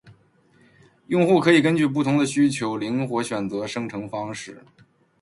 [1.09, 4.63] 用户可以根据不同的需求灵活选择生成方式